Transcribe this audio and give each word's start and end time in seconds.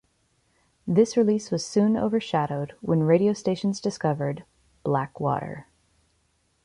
This 0.87 1.15
release 1.15 1.51
was 1.51 1.63
soon 1.63 1.95
overshadowed 1.95 2.73
when 2.81 3.03
radio 3.03 3.33
stations 3.33 3.79
discovered 3.79 4.43
"Black 4.83 5.19
Water". 5.19 5.67